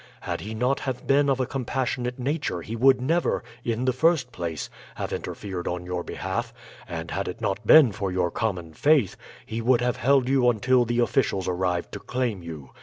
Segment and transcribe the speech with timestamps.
[0.21, 4.31] Had he not have been of a compassionate nature he would never, in the first
[4.31, 6.51] place, have interfered on your behalf;
[6.87, 10.85] and had it not been for your common faith, he would have held you until
[10.85, 12.71] the officials arrived to claim you.